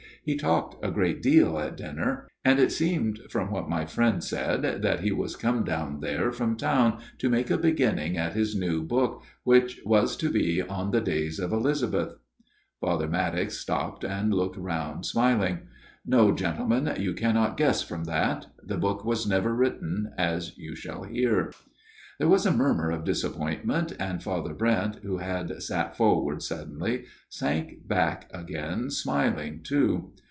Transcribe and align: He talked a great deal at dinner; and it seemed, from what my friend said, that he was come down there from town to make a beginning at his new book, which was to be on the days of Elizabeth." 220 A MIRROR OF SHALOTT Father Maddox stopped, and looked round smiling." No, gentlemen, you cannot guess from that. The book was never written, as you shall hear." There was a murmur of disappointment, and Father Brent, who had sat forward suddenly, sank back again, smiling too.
He 0.23 0.37
talked 0.37 0.77
a 0.85 0.91
great 0.91 1.23
deal 1.23 1.57
at 1.57 1.75
dinner; 1.77 2.27
and 2.45 2.59
it 2.59 2.71
seemed, 2.71 3.21
from 3.31 3.49
what 3.49 3.67
my 3.67 3.85
friend 3.87 4.23
said, 4.23 4.83
that 4.83 4.99
he 4.99 5.11
was 5.11 5.35
come 5.35 5.63
down 5.63 5.99
there 5.99 6.31
from 6.31 6.57
town 6.57 6.99
to 7.17 7.27
make 7.27 7.49
a 7.49 7.57
beginning 7.57 8.19
at 8.19 8.33
his 8.33 8.55
new 8.55 8.83
book, 8.83 9.23
which 9.45 9.81
was 9.83 10.15
to 10.17 10.29
be 10.29 10.61
on 10.61 10.91
the 10.91 11.01
days 11.01 11.39
of 11.39 11.51
Elizabeth." 11.51 12.19
220 12.19 12.19
A 12.19 12.21
MIRROR 12.21 12.57
OF 12.57 12.61
SHALOTT 12.61 12.87
Father 12.87 13.07
Maddox 13.41 13.57
stopped, 13.57 14.03
and 14.03 14.31
looked 14.31 14.57
round 14.57 15.05
smiling." 15.07 15.59
No, 16.05 16.31
gentlemen, 16.31 16.93
you 16.99 17.15
cannot 17.15 17.57
guess 17.57 17.81
from 17.81 18.03
that. 18.03 18.45
The 18.61 18.77
book 18.77 19.03
was 19.03 19.25
never 19.25 19.55
written, 19.55 20.11
as 20.19 20.55
you 20.55 20.75
shall 20.75 21.01
hear." 21.01 21.51
There 22.19 22.29
was 22.29 22.45
a 22.45 22.51
murmur 22.53 22.91
of 22.91 23.03
disappointment, 23.03 23.93
and 23.99 24.21
Father 24.21 24.53
Brent, 24.53 24.97
who 24.97 25.17
had 25.17 25.63
sat 25.63 25.97
forward 25.97 26.43
suddenly, 26.43 27.05
sank 27.29 27.87
back 27.87 28.29
again, 28.31 28.91
smiling 28.91 29.61
too. 29.63 30.13